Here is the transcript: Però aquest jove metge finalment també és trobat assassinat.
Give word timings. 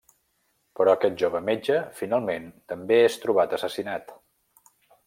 Però 0.79 0.93
aquest 0.97 1.19
jove 1.23 1.41
metge 1.51 1.77
finalment 2.01 2.49
també 2.73 3.01
és 3.11 3.23
trobat 3.27 3.57
assassinat. 3.61 4.15